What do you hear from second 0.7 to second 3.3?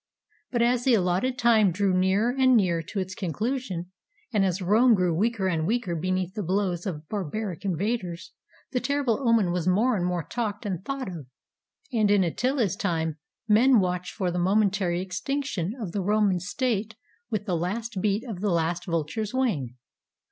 the allotted time drew nearer and nearer to its